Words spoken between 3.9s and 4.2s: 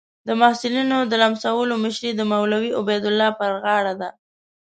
ده.